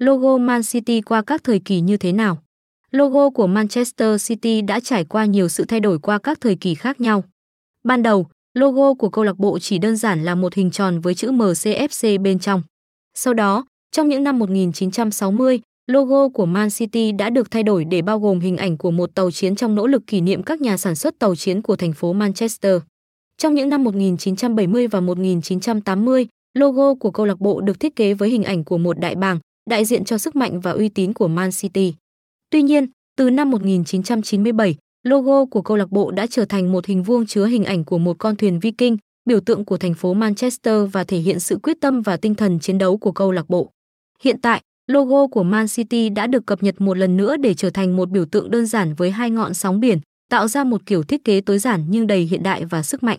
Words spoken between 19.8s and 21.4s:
lực kỷ niệm các nhà sản xuất tàu